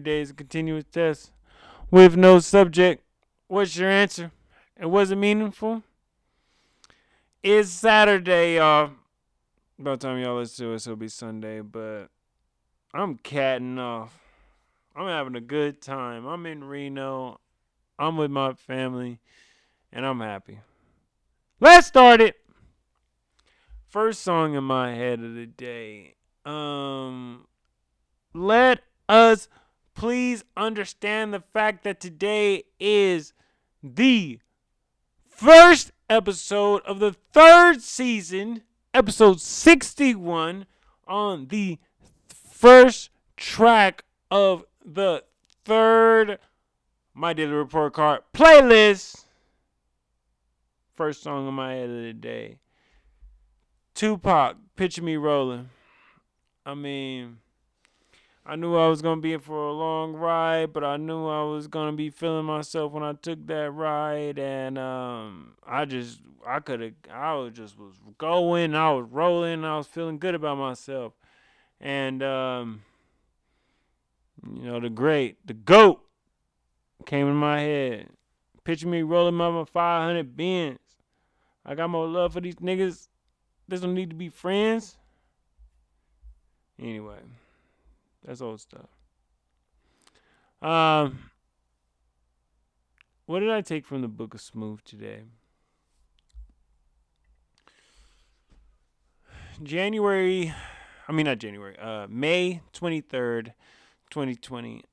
every 0.00 0.12
day 0.12 0.22
is 0.22 0.30
a 0.30 0.34
continuous 0.34 0.84
test 0.90 1.30
with 1.90 2.16
no 2.16 2.38
subject. 2.38 3.04
What's 3.48 3.76
your 3.76 3.90
answer? 3.90 4.30
It 4.78 4.86
wasn't 4.86 5.20
meaningful? 5.20 5.82
It's 7.42 7.68
Saturday, 7.68 8.56
y'all. 8.56 8.92
By 9.78 9.90
the 9.92 9.96
time 9.98 10.18
y'all 10.18 10.38
listen 10.38 10.66
to 10.66 10.74
us, 10.74 10.86
it'll 10.86 10.96
be 10.96 11.08
Sunday, 11.08 11.60
but 11.60 12.06
I'm 12.94 13.18
catting 13.18 13.78
off. 13.78 14.18
I'm 14.96 15.06
having 15.06 15.36
a 15.36 15.40
good 15.40 15.82
time. 15.82 16.24
I'm 16.24 16.46
in 16.46 16.64
Reno. 16.64 17.38
I'm 17.98 18.16
with 18.16 18.30
my 18.30 18.54
family, 18.54 19.18
and 19.92 20.06
I'm 20.06 20.20
happy. 20.20 20.60
Let's 21.60 21.88
start 21.88 22.22
it. 22.22 22.36
First 23.86 24.22
song 24.22 24.54
in 24.54 24.64
my 24.64 24.94
head 24.94 25.20
of 25.20 25.34
the 25.34 25.44
day. 25.44 26.14
Um, 26.46 27.46
let 28.32 28.80
us 29.06 29.48
please 29.94 30.44
understand 30.56 31.32
the 31.32 31.42
fact 31.52 31.84
that 31.84 32.00
today 32.00 32.64
is 32.78 33.32
the 33.82 34.38
first 35.28 35.92
episode 36.08 36.82
of 36.82 36.98
the 36.98 37.12
third 37.32 37.80
season, 37.80 38.62
episode 38.92 39.40
61, 39.40 40.66
on 41.06 41.48
the 41.48 41.78
first 42.28 43.10
track 43.36 44.04
of 44.30 44.64
the 44.84 45.24
third 45.64 46.38
My 47.14 47.32
Daily 47.32 47.52
Report 47.52 47.92
Card 47.92 48.20
playlist. 48.34 49.24
First 50.96 51.22
song 51.22 51.48
in 51.48 51.54
my 51.54 51.72
head 51.72 51.88
of 51.88 52.02
the 52.02 52.12
day. 52.12 52.58
Tupac, 53.94 54.56
Picture 54.76 55.02
Me 55.02 55.16
Rolling. 55.16 55.70
I 56.66 56.74
mean, 56.74 57.38
I 58.50 58.56
knew 58.56 58.74
I 58.74 58.88
was 58.88 59.00
gonna 59.00 59.20
be 59.20 59.32
in 59.32 59.38
for 59.38 59.68
a 59.68 59.72
long 59.72 60.12
ride, 60.12 60.72
but 60.72 60.82
I 60.82 60.96
knew 60.96 61.24
I 61.28 61.44
was 61.44 61.68
gonna 61.68 61.92
be 61.92 62.10
feeling 62.10 62.46
myself 62.46 62.90
when 62.90 63.04
I 63.04 63.12
took 63.12 63.46
that 63.46 63.70
ride, 63.70 64.40
and 64.40 64.76
um, 64.76 65.52
I 65.64 65.84
just 65.84 66.20
I 66.44 66.58
could 66.58 66.80
have 66.80 66.92
I 67.12 67.34
was 67.34 67.52
just 67.52 67.78
was 67.78 67.94
going, 68.18 68.74
I 68.74 68.90
was 68.90 69.06
rolling, 69.08 69.64
I 69.64 69.76
was 69.76 69.86
feeling 69.86 70.18
good 70.18 70.34
about 70.34 70.58
myself, 70.58 71.12
and 71.80 72.24
um, 72.24 72.82
you 74.44 74.64
know 74.64 74.80
the 74.80 74.90
great, 74.90 75.46
the 75.46 75.54
goat 75.54 76.00
came 77.06 77.28
in 77.28 77.36
my 77.36 77.60
head. 77.60 78.08
Picture 78.64 78.88
me 78.88 79.02
rolling 79.02 79.36
my 79.36 79.64
500 79.64 80.36
Benz. 80.36 80.80
I 81.64 81.76
got 81.76 81.88
more 81.88 82.08
love 82.08 82.32
for 82.32 82.40
these 82.40 82.56
niggas. 82.56 83.06
This 83.68 83.80
don't 83.80 83.94
need 83.94 84.10
to 84.10 84.16
be 84.16 84.28
friends. 84.28 84.96
Anyway. 86.80 87.20
That's 88.24 88.40
old 88.40 88.60
stuff. 88.60 88.88
Um, 90.62 91.30
what 93.26 93.40
did 93.40 93.50
I 93.50 93.62
take 93.62 93.86
from 93.86 94.02
the 94.02 94.08
book 94.08 94.34
of 94.34 94.40
Smooth 94.40 94.84
today? 94.84 95.22
January, 99.62 100.54
I 101.08 101.12
mean 101.12 101.26
not 101.26 101.38
January, 101.38 101.78
uh, 101.78 102.06
May 102.08 102.62
twenty 102.72 103.00
third, 103.00 103.54
twenty 104.10 104.34
twenty. 104.34 104.84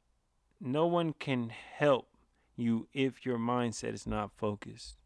No 0.59 0.86
one 0.86 1.14
can 1.14 1.50
help 1.50 2.08
you 2.56 2.88
if 2.94 3.25
your 3.25 3.38
mindset 3.38 3.94
is 3.94 4.08
not 4.08 4.31
focused. 4.36 4.97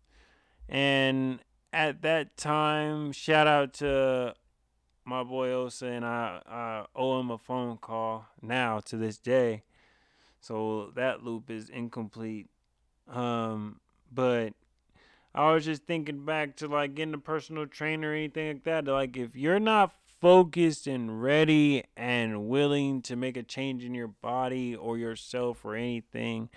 And 0.69 1.39
at 1.73 2.02
that 2.02 2.38
time, 2.38 3.11
shout 3.11 3.47
out 3.47 3.73
to 3.75 4.33
my 5.05 5.23
boy 5.23 5.49
Osa, 5.49 5.88
and 5.88 6.05
I, 6.05 6.41
I 6.47 6.85
owe 6.95 7.19
him 7.19 7.31
a 7.31 7.38
phone 7.38 7.78
call 7.78 8.28
now 8.41 8.79
to 8.81 8.97
this 8.97 9.17
day. 9.17 9.63
So 10.39 10.91
that 10.95 11.23
loop 11.23 11.50
is 11.50 11.69
incomplete. 11.69 12.47
Um, 13.07 13.79
but 14.11 14.53
I 15.34 15.51
was 15.53 15.66
just 15.66 15.84
thinking 15.84 16.25
back 16.25 16.56
to 16.57 16.67
like 16.67 16.95
getting 16.95 17.13
a 17.13 17.19
personal 17.19 17.66
trainer 17.67 18.11
or 18.11 18.13
anything 18.13 18.47
like 18.47 18.63
that. 18.63 18.85
Like, 18.85 19.17
if 19.17 19.35
you're 19.35 19.59
not 19.59 19.94
focused 20.19 20.88
and 20.88 21.22
ready 21.22 21.84
and 21.97 22.47
willing 22.47 23.01
to 23.01 23.16
make 23.16 23.38
a 23.38 23.44
change 23.44 23.84
in 23.84 23.95
your 23.95 24.07
body 24.07 24.75
or 24.75 24.97
yourself 24.97 25.66
or 25.66 25.75
anything, 25.75 26.50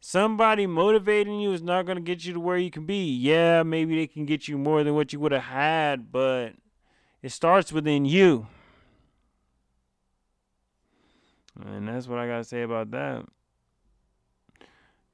somebody 0.00 0.66
motivating 0.66 1.40
you 1.40 1.52
is 1.52 1.62
not 1.62 1.86
going 1.86 1.96
to 1.96 2.02
get 2.02 2.24
you 2.24 2.34
to 2.34 2.40
where 2.40 2.58
you 2.58 2.70
can 2.70 2.84
be. 2.84 3.10
Yeah, 3.14 3.62
maybe 3.62 3.96
they 3.96 4.06
can 4.06 4.26
get 4.26 4.48
you 4.48 4.58
more 4.58 4.84
than 4.84 4.94
what 4.94 5.12
you 5.12 5.20
would 5.20 5.32
have 5.32 5.44
had, 5.44 6.12
but 6.12 6.52
it 7.22 7.30
starts 7.30 7.72
within 7.72 8.04
you. 8.04 8.48
And 11.64 11.86
that's 11.86 12.08
what 12.08 12.18
I 12.18 12.26
got 12.26 12.38
to 12.38 12.44
say 12.44 12.62
about 12.62 12.90
that. 12.90 13.24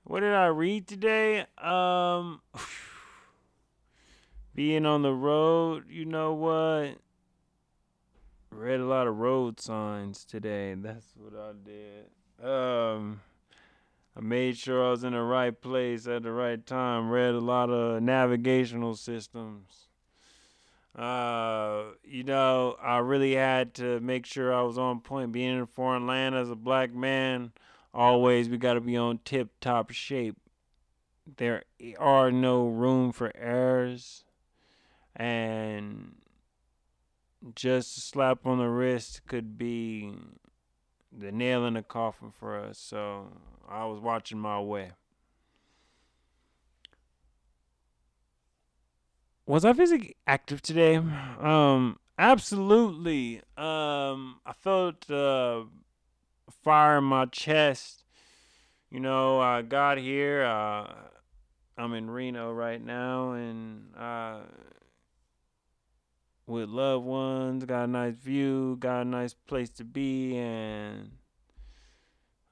What 0.05 0.21
did 0.21 0.33
I 0.33 0.47
read 0.47 0.87
today? 0.87 1.45
Um 1.63 2.41
being 4.55 4.87
on 4.87 5.03
the 5.03 5.13
road, 5.13 5.85
you 5.91 6.07
know 6.07 6.33
what? 6.33 6.97
Read 8.51 8.81
a 8.81 8.87
lot 8.87 9.07
of 9.07 9.19
road 9.19 9.61
signs 9.61 10.25
today. 10.25 10.75
That's 10.75 11.13
what 11.15 11.35
I 11.39 11.53
did. 11.63 12.49
Um 12.49 13.21
I 14.17 14.21
made 14.21 14.57
sure 14.57 14.85
I 14.85 14.91
was 14.91 15.05
in 15.05 15.13
the 15.13 15.23
right 15.23 15.61
place 15.61 16.07
at 16.07 16.23
the 16.23 16.33
right 16.33 16.65
time. 16.65 17.11
Read 17.11 17.35
a 17.35 17.41
lot 17.41 17.69
of 17.69 18.03
navigational 18.03 18.97
systems. 18.97 19.88
Uh, 20.99 21.93
you 22.03 22.25
know, 22.25 22.77
I 22.83 22.99
really 22.99 23.37
had 23.37 23.75
to 23.75 24.01
make 24.01 24.27
sure 24.27 24.53
I 24.53 24.63
was 24.63 24.77
on 24.79 25.01
point. 25.01 25.31
Being 25.31 25.55
in 25.55 25.61
a 25.61 25.67
foreign 25.67 26.09
land 26.09 26.35
as 26.35 26.51
a 26.51 26.57
black 26.57 26.93
man, 26.93 27.53
always 27.95 28.49
we 28.49 28.59
got 28.59 28.75
to 28.75 28.81
be 28.81 28.97
on 28.97 29.21
tip 29.25 29.51
top 29.61 29.93
shape. 29.93 30.37
There 31.37 31.63
are 32.01 32.33
no 32.33 32.67
room 32.67 33.13
for 33.13 33.31
errors, 33.37 34.25
and 35.15 36.17
just 37.55 37.97
a 37.97 38.01
slap 38.01 38.45
on 38.45 38.59
the 38.59 38.69
wrist 38.69 39.21
could 39.29 39.57
be 39.57 40.13
the 41.17 41.31
nail 41.31 41.65
in 41.65 41.75
the 41.75 41.83
coffin 41.83 42.33
for 42.33 42.59
us. 42.59 42.77
So 42.77 43.29
I 43.69 43.85
was 43.85 44.01
watching 44.01 44.39
my 44.41 44.61
way. 44.61 44.93
Was 49.49 49.65
I 49.65 49.73
physically 49.73 50.15
active 50.27 50.61
today? 50.61 50.97
Um, 50.97 51.99
absolutely. 52.19 53.39
Um, 53.57 54.41
I 54.45 54.53
felt 54.55 55.11
uh, 55.11 55.63
fire 56.63 56.99
in 56.99 57.05
my 57.05 57.25
chest. 57.25 58.05
You 58.91 59.01
know, 59.01 59.41
I 59.41 59.63
got 59.63 59.97
here. 59.97 60.45
Uh, 60.45 60.93
I'm 61.79 61.95
in 61.95 62.11
Reno 62.11 62.53
right 62.53 62.85
now, 62.85 63.33
and 63.33 63.95
uh, 63.97 64.41
with 66.47 66.69
loved 66.69 67.07
ones, 67.07 67.65
got 67.65 67.85
a 67.85 67.87
nice 67.87 68.17
view, 68.17 68.77
got 68.79 69.03
a 69.03 69.05
nice 69.07 69.33
place 69.33 69.71
to 69.71 69.85
be, 69.85 70.37
and 70.37 71.11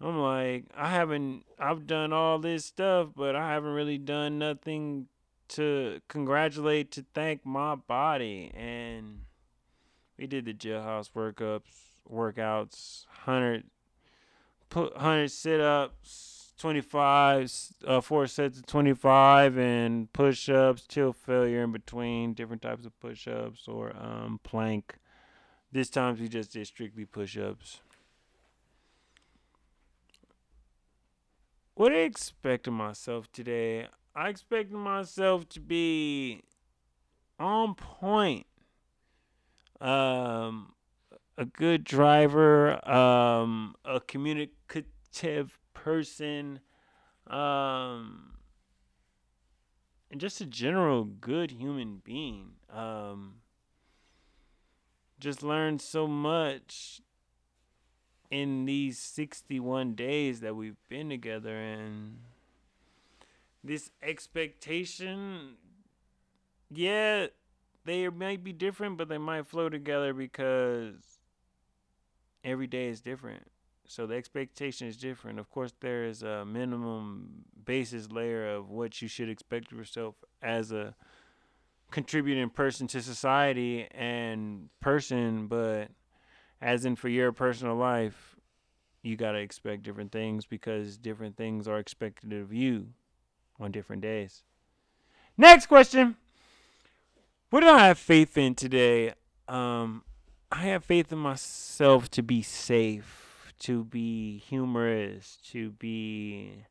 I'm 0.00 0.18
like, 0.18 0.64
I 0.74 0.90
haven't. 0.90 1.44
I've 1.58 1.86
done 1.86 2.14
all 2.14 2.38
this 2.38 2.64
stuff, 2.64 3.08
but 3.14 3.36
I 3.36 3.52
haven't 3.52 3.72
really 3.72 3.98
done 3.98 4.38
nothing 4.38 5.08
to 5.48 6.00
congratulate 6.08 6.90
to 6.92 7.04
thank 7.14 7.44
my 7.44 7.74
body 7.74 8.50
and 8.54 9.20
we 10.18 10.26
did 10.26 10.44
the 10.44 10.54
jailhouse 10.54 11.10
workups 11.12 11.62
workouts 12.10 13.06
100 13.24 13.64
put 14.68 14.94
100 14.94 15.30
sit-ups 15.30 16.36
25 16.58 17.52
uh, 17.86 18.00
four 18.00 18.26
sets 18.26 18.58
of 18.58 18.66
25 18.66 19.58
and 19.58 20.12
push-ups 20.12 20.86
till 20.88 21.12
failure 21.12 21.62
in 21.64 21.72
between 21.72 22.32
different 22.32 22.62
types 22.62 22.86
of 22.86 22.98
push-ups 22.98 23.68
or 23.68 23.94
um, 23.96 24.40
plank. 24.42 24.98
This 25.70 25.90
time 25.90 26.16
we 26.18 26.28
just 26.28 26.52
did 26.52 26.66
strictly 26.66 27.04
push-ups. 27.04 27.80
What 31.74 31.92
I 31.92 31.96
expect 31.96 32.66
of 32.66 32.72
myself 32.72 33.30
today 33.32 33.88
I 34.16 34.30
expected 34.30 34.74
myself 34.74 35.46
to 35.50 35.60
be 35.60 36.42
on 37.38 37.74
point. 37.74 38.46
Um, 39.78 40.72
a 41.36 41.44
good 41.44 41.84
driver, 41.84 42.82
um, 42.88 43.74
a 43.84 44.00
communicative 44.00 45.58
person, 45.74 46.60
um, 47.26 48.38
and 50.10 50.18
just 50.18 50.40
a 50.40 50.46
general 50.46 51.04
good 51.04 51.50
human 51.50 52.00
being. 52.02 52.52
Um, 52.70 53.42
just 55.20 55.42
learned 55.42 55.82
so 55.82 56.06
much 56.06 57.02
in 58.30 58.64
these 58.64 58.98
61 58.98 59.94
days 59.94 60.40
that 60.40 60.56
we've 60.56 60.78
been 60.88 61.10
together 61.10 61.54
and 61.54 62.20
this 63.66 63.90
expectation, 64.02 65.56
yeah, 66.70 67.26
they 67.84 68.08
might 68.08 68.44
be 68.44 68.52
different, 68.52 68.96
but 68.96 69.08
they 69.08 69.18
might 69.18 69.46
flow 69.46 69.68
together 69.68 70.12
because 70.12 70.94
every 72.44 72.66
day 72.66 72.86
is 72.86 73.00
different. 73.00 73.50
So 73.88 74.06
the 74.06 74.14
expectation 74.14 74.88
is 74.88 74.96
different. 74.96 75.38
Of 75.38 75.50
course, 75.50 75.72
there 75.80 76.04
is 76.04 76.22
a 76.22 76.44
minimum 76.44 77.44
basis 77.64 78.10
layer 78.10 78.48
of 78.48 78.70
what 78.70 79.00
you 79.00 79.08
should 79.08 79.28
expect 79.28 79.72
of 79.72 79.78
yourself 79.78 80.16
as 80.42 80.72
a 80.72 80.94
contributing 81.90 82.50
person 82.50 82.86
to 82.88 83.00
society 83.00 83.86
and 83.92 84.68
person, 84.80 85.46
but 85.46 85.90
as 86.60 86.84
in 86.84 86.96
for 86.96 87.08
your 87.08 87.30
personal 87.30 87.76
life, 87.76 88.36
you 89.02 89.16
got 89.16 89.32
to 89.32 89.38
expect 89.38 89.84
different 89.84 90.10
things 90.10 90.46
because 90.46 90.98
different 90.98 91.36
things 91.36 91.68
are 91.68 91.78
expected 91.78 92.32
of 92.32 92.52
you 92.52 92.88
on 93.58 93.72
different 93.72 94.02
days. 94.02 94.42
Next 95.36 95.66
question. 95.66 96.16
What 97.50 97.60
do 97.60 97.68
I 97.68 97.86
have 97.86 97.98
faith 97.98 98.36
in 98.36 98.54
today? 98.54 99.14
Um, 99.48 100.02
I 100.50 100.62
have 100.62 100.84
faith 100.84 101.12
in 101.12 101.18
myself 101.18 102.10
to 102.12 102.22
be 102.22 102.42
safe, 102.42 103.52
to 103.60 103.84
be 103.84 104.38
humorous, 104.38 105.38
to 105.50 105.70
be 105.70 106.64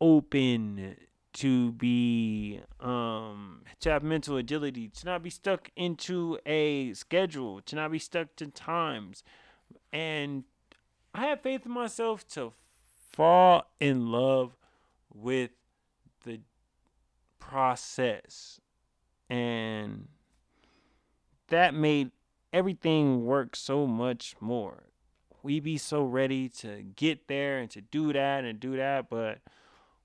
open, 0.00 0.96
to 1.32 1.72
be 1.72 2.60
um 2.80 3.62
to 3.80 3.90
have 3.90 4.02
mental 4.02 4.38
agility, 4.38 4.88
to 4.88 5.04
not 5.04 5.22
be 5.22 5.28
stuck 5.30 5.70
into 5.76 6.38
a 6.46 6.94
schedule, 6.94 7.60
to 7.62 7.76
not 7.76 7.92
be 7.92 7.98
stuck 7.98 8.34
to 8.36 8.46
times, 8.46 9.22
and 9.92 10.44
I 11.14 11.26
have 11.26 11.42
faith 11.42 11.66
in 11.66 11.72
myself 11.72 12.26
to 12.28 12.52
fall 13.12 13.66
in 13.80 14.10
love 14.10 14.56
with 15.12 15.50
process. 17.48 18.60
And 19.28 20.08
that 21.48 21.74
made 21.74 22.10
everything 22.52 23.24
work 23.24 23.56
so 23.56 23.86
much 23.86 24.34
more. 24.40 24.84
We 25.42 25.60
be 25.60 25.78
so 25.78 26.02
ready 26.02 26.48
to 26.60 26.82
get 26.82 27.28
there 27.28 27.58
and 27.58 27.70
to 27.70 27.80
do 27.80 28.12
that 28.12 28.44
and 28.44 28.58
do 28.58 28.76
that, 28.76 29.08
but 29.08 29.38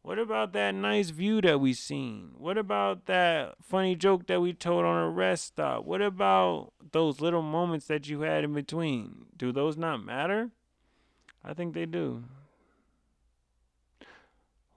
what 0.04 0.18
about 0.18 0.54
that 0.54 0.74
nice 0.74 1.10
view 1.12 1.42
that 1.42 1.60
we 1.60 1.74
seen? 1.74 2.32
What 2.38 2.58
about 2.58 3.06
that 3.06 3.56
funny 3.62 3.96
joke 3.96 4.28
that 4.28 4.42
we 4.42 4.54
told 4.54 4.86
on 4.86 5.04
a 5.04 5.10
rest 5.10 5.46
stop? 5.46 5.86
What 5.86 6.02
about 6.02 6.74
those 6.92 7.22
little 7.22 7.44
moments 7.44 7.88
that 7.88 8.10
you 8.10 8.22
had 8.22 8.44
in 8.44 8.54
between? 8.54 9.26
Do 9.38 9.52
those 9.52 9.78
not 9.78 10.04
matter? 10.04 10.50
I 11.44 11.54
think 11.54 11.74
they 11.74 11.86
do. 11.86 12.24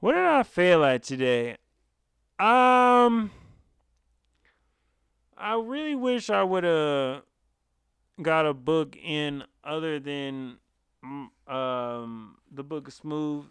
What 0.00 0.12
did 0.12 0.24
I 0.24 0.42
fail 0.42 0.84
at 0.84 1.02
today? 1.02 1.56
Um, 2.44 3.30
I 5.34 5.54
really 5.54 5.94
wish 5.94 6.28
I 6.28 6.42
would 6.42 6.64
have 6.64 7.22
got 8.20 8.44
a 8.44 8.52
book 8.52 8.98
in 9.02 9.44
other 9.62 9.98
than 9.98 10.58
um 11.46 12.36
the 12.52 12.62
book 12.62 12.88
of 12.88 12.92
Smooth, 12.92 13.46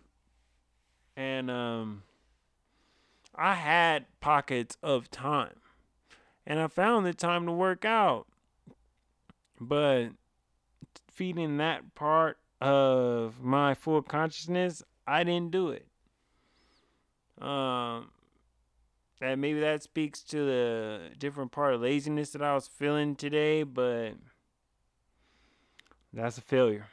and 1.17 1.49
um, 1.49 2.03
I 3.33 3.55
had 3.55 4.05
pockets 4.21 4.77
of 4.83 5.09
time, 5.09 5.55
and 6.45 6.59
I 6.59 6.67
found 6.67 7.03
the 7.07 7.15
time 7.15 7.47
to 7.47 7.51
work 7.51 7.85
out, 7.85 8.27
but 9.59 10.09
feeding 11.09 11.57
that 11.57 11.95
part 11.95 12.37
of 12.61 13.41
my 13.41 13.73
full 13.73 14.03
consciousness, 14.03 14.83
I 15.07 15.23
didn't 15.23 15.49
do 15.49 15.69
it. 15.69 15.87
Um, 17.41 18.11
that 19.23 19.39
maybe 19.39 19.61
that 19.61 19.81
speaks 19.81 20.21
to 20.21 20.35
the 20.35 20.99
different 21.17 21.53
part 21.53 21.73
of 21.73 21.79
laziness 21.79 22.31
that 22.31 22.41
I 22.41 22.53
was 22.53 22.67
feeling 22.67 23.15
today, 23.15 23.63
but 23.63 24.15
that's 26.11 26.37
a 26.37 26.41
failure. 26.41 26.87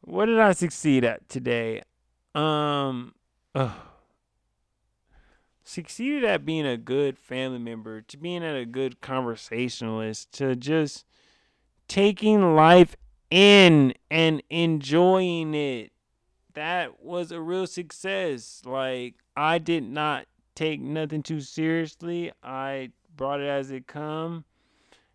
What 0.00 0.26
did 0.26 0.40
I 0.40 0.50
succeed 0.52 1.04
at 1.04 1.28
today? 1.28 1.82
Um, 2.34 3.14
ugh. 3.54 3.70
succeeded 5.62 6.24
at 6.24 6.44
being 6.44 6.66
a 6.66 6.76
good 6.76 7.16
family 7.16 7.60
member, 7.60 8.00
to 8.00 8.16
being 8.16 8.42
a 8.42 8.66
good 8.66 9.00
conversationalist, 9.00 10.32
to 10.32 10.56
just 10.56 11.04
taking 11.86 12.56
life 12.56 12.96
in 13.30 13.94
and 14.10 14.42
enjoying 14.50 15.54
it 15.54 15.92
that 16.58 17.00
was 17.00 17.30
a 17.30 17.40
real 17.40 17.68
success. 17.68 18.62
Like 18.64 19.14
I 19.36 19.58
did 19.58 19.84
not 19.84 20.26
take 20.56 20.80
nothing 20.80 21.22
too 21.22 21.40
seriously. 21.40 22.32
I 22.42 22.90
brought 23.16 23.40
it 23.40 23.46
as 23.46 23.70
it 23.70 23.86
come, 23.86 24.44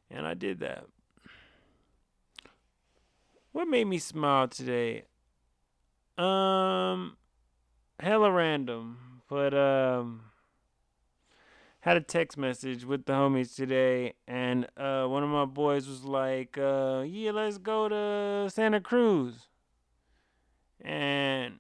and 0.10 0.26
I 0.26 0.36
did 0.36 0.62
that. 0.62 0.86
What 3.52 3.68
made 3.68 3.88
me 3.88 3.98
smile 3.98 4.48
today? 4.48 5.04
Um, 6.18 7.18
hella 8.00 8.32
random, 8.32 9.22
but 9.28 9.54
um, 9.54 10.22
had 11.82 11.98
a 11.98 12.02
text 12.02 12.38
message 12.38 12.86
with 12.86 13.06
the 13.06 13.12
homies 13.14 13.54
today, 13.54 14.14
and 14.30 14.66
uh, 14.78 15.08
one 15.08 15.24
of 15.24 15.30
my 15.30 15.46
boys 15.46 15.90
was 15.90 16.06
like, 16.06 16.58
uh, 16.58 17.04
"Yeah, 17.06 17.32
let's 17.32 17.58
go 17.58 17.90
to 17.90 18.50
Santa 18.50 18.80
Cruz." 18.80 19.50
And 20.84 21.60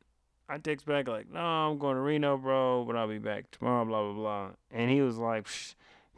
I 0.49 0.57
text 0.57 0.85
back 0.85 1.07
like, 1.07 1.31
no, 1.31 1.39
I'm 1.39 1.77
going 1.77 1.95
to 1.95 2.01
Reno, 2.01 2.37
bro, 2.37 2.83
but 2.85 2.95
I'll 2.95 3.07
be 3.07 3.19
back 3.19 3.49
tomorrow, 3.51 3.85
blah, 3.85 4.03
blah, 4.03 4.13
blah. 4.13 4.49
And 4.71 4.91
he 4.91 5.01
was 5.01 5.17
like, 5.17 5.47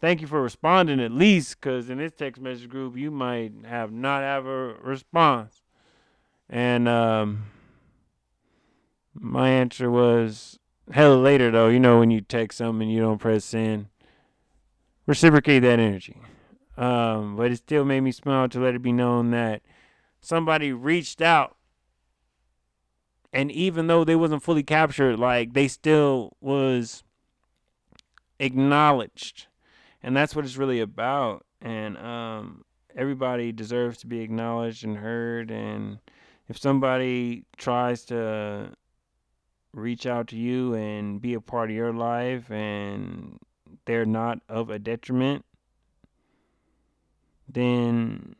thank 0.01 0.21
you 0.21 0.27
for 0.27 0.41
responding 0.41 0.99
at 0.99 1.11
least, 1.11 1.61
because 1.61 1.89
in 1.89 1.99
this 1.99 2.13
text 2.13 2.41
message 2.41 2.67
group, 2.67 2.97
you 2.97 3.11
might 3.11 3.53
have 3.65 3.91
not 3.91 4.21
have 4.23 4.45
a 4.47 4.73
response. 4.81 5.61
And 6.49 6.87
um, 6.87 7.45
my 9.13 9.49
answer 9.49 9.89
was, 9.91 10.57
hell 10.91 11.19
later, 11.19 11.51
though, 11.51 11.69
you 11.69 11.79
know, 11.79 11.99
when 11.99 12.11
you 12.11 12.21
text 12.21 12.57
something 12.57 12.87
and 12.87 12.91
you 12.91 13.01
don't 13.01 13.19
press 13.19 13.45
send, 13.45 13.87
reciprocate 15.05 15.59
that 15.59 15.79
energy. 15.79 16.17
Um, 16.77 17.35
but 17.35 17.51
it 17.51 17.57
still 17.57 17.85
made 17.85 18.01
me 18.01 18.11
smile 18.11 18.49
to 18.49 18.59
let 18.59 18.75
it 18.75 18.81
be 18.81 18.91
known 18.91 19.31
that 19.31 19.61
somebody 20.19 20.73
reached 20.73 21.21
out 21.21 21.55
and 23.35 23.51
even 23.51 23.87
though 23.87 24.05
they 24.05 24.15
wasn't 24.15 24.41
fully 24.41 24.63
captured 24.63 25.19
like 25.19 25.53
they 25.53 25.67
still 25.67 26.37
was 26.39 27.03
acknowledged. 28.39 29.47
And 30.01 30.15
that's 30.15 30.35
what 30.35 30.45
it's 30.45 30.55
really 30.55 30.79
about. 30.79 31.45
And 31.61 31.97
um, 31.97 32.63
everybody 32.95 33.51
deserves 33.51 33.97
to 33.99 34.07
be 34.07 34.21
acknowledged 34.21 34.85
and 34.85 34.97
heard. 34.97 35.51
And 35.51 35.99
if 36.47 36.57
somebody 36.57 37.43
tries 37.57 38.05
to 38.05 38.71
reach 39.73 40.05
out 40.05 40.29
to 40.29 40.37
you 40.37 40.73
and 40.73 41.21
be 41.21 41.33
a 41.33 41.41
part 41.41 41.69
of 41.69 41.75
your 41.75 41.91
life 41.91 42.49
and 42.49 43.37
they're 43.83 44.05
not 44.05 44.39
of 44.47 44.69
a 44.69 44.79
detriment 44.79 45.43
then 47.49 48.35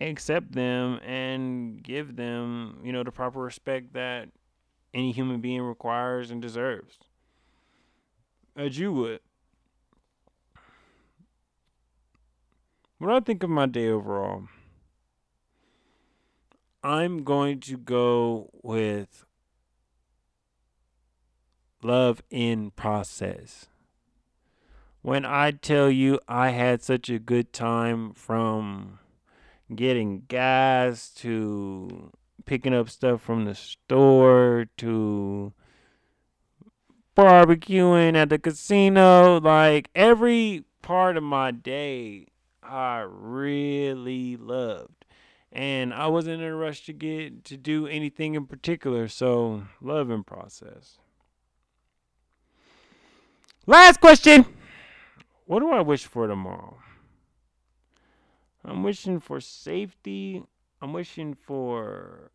accept 0.00 0.52
them 0.52 1.00
and 1.04 1.82
give 1.82 2.16
them, 2.16 2.78
you 2.84 2.92
know, 2.92 3.02
the 3.02 3.10
proper 3.12 3.40
respect 3.40 3.92
that 3.92 4.28
any 4.94 5.12
human 5.12 5.40
being 5.40 5.62
requires 5.62 6.30
and 6.30 6.40
deserves. 6.40 6.98
As 8.56 8.78
you 8.78 8.92
would. 8.92 9.20
When 12.98 13.10
I 13.10 13.20
think 13.20 13.42
of 13.42 13.50
my 13.50 13.66
day 13.66 13.88
overall, 13.88 14.48
I'm 16.82 17.22
going 17.22 17.60
to 17.60 17.76
go 17.76 18.50
with 18.62 19.24
love 21.82 22.22
in 22.30 22.70
process. 22.72 23.66
When 25.02 25.24
I 25.24 25.52
tell 25.52 25.90
you 25.90 26.18
I 26.26 26.50
had 26.50 26.82
such 26.82 27.08
a 27.08 27.20
good 27.20 27.52
time 27.52 28.12
from 28.14 28.98
getting 29.74 30.24
gas 30.26 31.10
to 31.18 32.10
picking 32.48 32.72
up 32.72 32.88
stuff 32.88 33.20
from 33.20 33.44
the 33.44 33.54
store 33.54 34.66
to 34.78 35.52
barbecuing 37.14 38.16
at 38.16 38.30
the 38.30 38.38
casino. 38.38 39.38
Like 39.38 39.90
every 39.94 40.64
part 40.80 41.18
of 41.18 41.22
my 41.22 41.50
day, 41.50 42.28
I 42.62 43.04
really 43.06 44.38
loved. 44.38 45.04
And 45.52 45.92
I 45.92 46.06
wasn't 46.06 46.40
in 46.40 46.48
a 46.48 46.54
rush 46.54 46.86
to 46.86 46.94
get 46.94 47.44
to 47.44 47.58
do 47.58 47.86
anything 47.86 48.34
in 48.34 48.46
particular. 48.46 49.08
So, 49.08 49.64
love 49.82 50.08
and 50.08 50.26
process. 50.26 50.98
Last 53.66 54.00
question. 54.00 54.46
What 55.44 55.60
do 55.60 55.70
I 55.70 55.80
wish 55.82 56.06
for 56.06 56.26
tomorrow? 56.26 56.78
I'm 58.64 58.82
wishing 58.82 59.20
for 59.20 59.40
safety. 59.40 60.42
I'm 60.80 60.92
wishing 60.92 61.34
for 61.34 62.30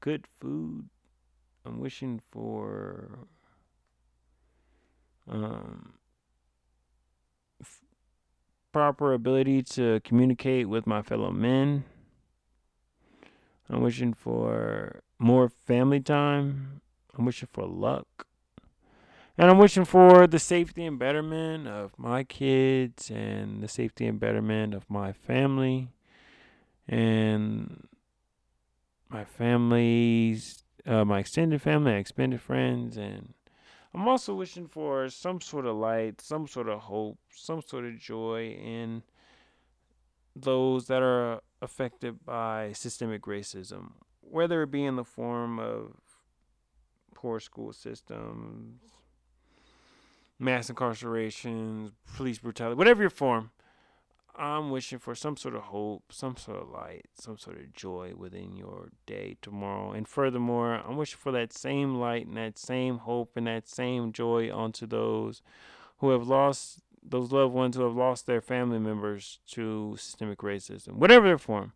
good 0.00 0.26
food. 0.40 0.88
I'm 1.64 1.80
wishing 1.80 2.20
for 2.30 3.26
um, 5.28 5.94
f- 7.60 7.82
proper 8.72 9.12
ability 9.12 9.62
to 9.62 10.00
communicate 10.00 10.68
with 10.68 10.86
my 10.86 11.02
fellow 11.02 11.30
men. 11.30 11.84
I'm 13.68 13.80
wishing 13.82 14.14
for 14.14 15.02
more 15.18 15.48
family 15.48 16.00
time. 16.00 16.80
I'm 17.16 17.24
wishing 17.24 17.48
for 17.52 17.66
luck. 17.66 18.26
And 19.38 19.50
I'm 19.50 19.58
wishing 19.58 19.84
for 19.84 20.26
the 20.26 20.38
safety 20.38 20.86
and 20.86 20.98
betterment 20.98 21.66
of 21.68 21.98
my 21.98 22.24
kids 22.24 23.10
and 23.10 23.62
the 23.62 23.68
safety 23.68 24.06
and 24.06 24.18
betterment 24.18 24.72
of 24.72 24.88
my 24.88 25.12
family 25.12 25.88
and 26.88 27.86
my 29.08 29.24
family's, 29.24 30.64
uh, 30.86 31.04
my 31.04 31.20
extended 31.20 31.62
family, 31.62 31.92
my 31.92 31.98
extended 31.98 32.40
friends. 32.40 32.96
And 32.96 33.34
I'm 33.94 34.08
also 34.08 34.34
wishing 34.34 34.66
for 34.66 35.08
some 35.08 35.40
sort 35.40 35.66
of 35.66 35.76
light, 35.76 36.20
some 36.20 36.46
sort 36.46 36.68
of 36.68 36.80
hope, 36.80 37.18
some 37.34 37.62
sort 37.62 37.84
of 37.84 37.98
joy 37.98 38.56
in 38.62 39.02
those 40.34 40.86
that 40.86 41.02
are 41.02 41.40
affected 41.62 42.24
by 42.24 42.72
systemic 42.72 43.22
racism, 43.22 43.92
whether 44.20 44.62
it 44.62 44.70
be 44.70 44.84
in 44.84 44.96
the 44.96 45.04
form 45.04 45.58
of 45.58 45.92
poor 47.14 47.40
school 47.40 47.72
systems, 47.72 48.80
mass 50.38 50.70
incarcerations, 50.70 51.92
police 52.16 52.38
brutality, 52.38 52.76
whatever 52.76 53.02
your 53.02 53.10
form, 53.10 53.50
I'm 54.38 54.70
wishing 54.70 54.98
for 54.98 55.14
some 55.14 55.36
sort 55.36 55.54
of 55.54 55.62
hope, 55.62 56.12
some 56.12 56.36
sort 56.36 56.62
of 56.62 56.68
light, 56.68 57.06
some 57.14 57.38
sort 57.38 57.56
of 57.56 57.72
joy 57.72 58.12
within 58.14 58.56
your 58.56 58.90
day 59.06 59.36
tomorrow. 59.40 59.92
And 59.92 60.06
furthermore, 60.06 60.74
I'm 60.74 60.96
wishing 60.96 61.18
for 61.18 61.32
that 61.32 61.52
same 61.52 61.94
light 61.94 62.26
and 62.26 62.36
that 62.36 62.58
same 62.58 62.98
hope 62.98 63.32
and 63.36 63.46
that 63.46 63.68
same 63.68 64.12
joy 64.12 64.52
onto 64.52 64.86
those 64.86 65.42
who 65.98 66.10
have 66.10 66.26
lost 66.26 66.80
those 67.08 67.30
loved 67.30 67.54
ones 67.54 67.76
who 67.76 67.84
have 67.84 67.94
lost 67.94 68.26
their 68.26 68.40
family 68.40 68.80
members 68.80 69.38
to 69.46 69.94
systemic 69.96 70.38
racism, 70.38 70.94
whatever 70.94 71.26
their 71.26 71.38
form. 71.38 71.72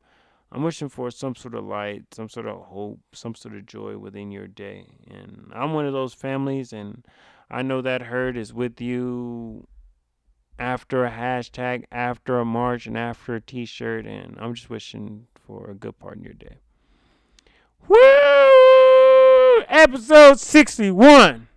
I'm 0.52 0.64
wishing 0.64 0.88
for 0.88 1.10
some 1.12 1.36
sort 1.36 1.54
of 1.54 1.64
light, 1.64 2.12
some 2.12 2.28
sort 2.28 2.46
of 2.46 2.62
hope, 2.62 2.98
some 3.12 3.36
sort 3.36 3.54
of 3.54 3.66
joy 3.66 3.96
within 3.96 4.32
your 4.32 4.48
day. 4.48 4.86
And 5.08 5.52
I'm 5.54 5.72
one 5.72 5.86
of 5.86 5.92
those 5.92 6.12
families, 6.12 6.72
and 6.72 7.04
I 7.48 7.62
know 7.62 7.80
that 7.82 8.02
hurt 8.02 8.36
is 8.36 8.52
with 8.52 8.80
you 8.80 9.68
after 10.60 11.04
a 11.06 11.10
hashtag, 11.10 11.84
after 11.90 12.38
a 12.38 12.44
march, 12.44 12.86
and 12.86 12.96
after 12.96 13.34
a 13.34 13.40
t 13.40 13.64
shirt. 13.64 14.06
And 14.06 14.36
I'm 14.38 14.54
just 14.54 14.70
wishing 14.70 15.26
for 15.34 15.70
a 15.70 15.74
good 15.74 15.98
part 15.98 16.18
in 16.18 16.22
your 16.22 16.34
day. 16.34 16.58
Woo! 17.88 19.64
Episode 19.68 20.38
61. 20.38 21.48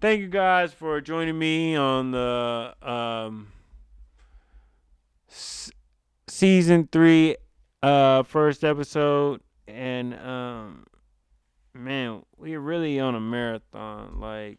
Thank 0.00 0.20
you 0.20 0.28
guys 0.28 0.72
for 0.72 1.00
joining 1.00 1.38
me 1.38 1.76
on 1.76 2.10
the 2.10 2.74
um, 2.82 3.52
s- 5.30 5.70
season 6.26 6.88
three, 6.90 7.36
uh, 7.82 8.22
first 8.24 8.64
episode. 8.64 9.42
And 9.68 10.14
um, 10.14 10.86
man, 11.74 12.24
we're 12.36 12.58
really 12.58 12.98
on 12.98 13.14
a 13.14 13.20
marathon. 13.20 14.18
Like, 14.18 14.58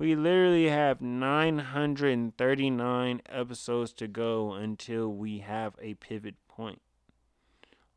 we 0.00 0.16
literally 0.16 0.68
have 0.70 1.00
939 1.02 3.20
episodes 3.28 3.92
to 3.92 4.08
go 4.08 4.54
until 4.54 5.12
we 5.12 5.40
have 5.40 5.74
a 5.78 5.92
pivot 5.92 6.36
point. 6.48 6.80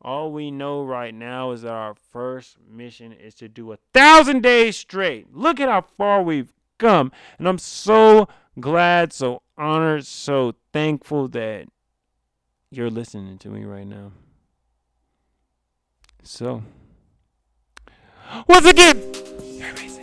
All 0.02 0.30
we 0.30 0.50
know 0.50 0.84
right 0.84 1.14
now 1.14 1.52
is 1.52 1.62
that 1.62 1.72
our 1.72 1.94
first 1.94 2.58
mission 2.70 3.10
is 3.10 3.34
to 3.36 3.48
do 3.48 3.72
a 3.72 3.78
thousand 3.94 4.42
days 4.42 4.76
straight. 4.76 5.34
Look 5.34 5.58
at 5.58 5.70
how 5.70 5.86
far 5.96 6.22
we've 6.22 6.52
come. 6.76 7.10
And 7.38 7.48
I'm 7.48 7.56
so 7.56 8.28
glad, 8.60 9.14
so 9.14 9.40
honored, 9.56 10.04
so 10.04 10.56
thankful 10.74 11.28
that 11.28 11.68
you're 12.70 12.90
listening 12.90 13.38
to 13.38 13.48
me 13.48 13.64
right 13.64 13.86
now. 13.86 14.12
So, 16.22 16.62
once 18.46 18.66
again, 18.66 19.02
you're 19.42 19.70
amazing. 19.70 19.94